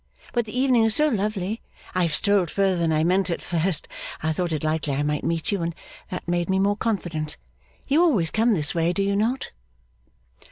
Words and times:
But 0.33 0.45
the 0.45 0.59
evening 0.59 0.83
is 0.85 0.95
so 0.95 1.09
lovely, 1.09 1.61
I 1.93 2.01
have 2.01 2.15
strolled 2.15 2.49
further 2.49 2.75
than 2.75 2.91
I 2.91 3.03
meant 3.03 3.29
at 3.29 3.39
first. 3.39 3.87
I 4.23 4.33
thought 4.33 4.51
it 4.51 4.63
likely 4.63 4.95
I 4.95 5.03
might 5.03 5.23
meet 5.23 5.51
you, 5.51 5.61
and 5.61 5.75
that 6.09 6.27
made 6.27 6.49
me 6.49 6.57
more 6.57 6.75
confident. 6.75 7.37
You 7.87 8.01
always 8.01 8.31
come 8.31 8.55
this 8.55 8.73
way, 8.73 8.93
do 8.93 9.03
you 9.03 9.15
not? 9.15 9.51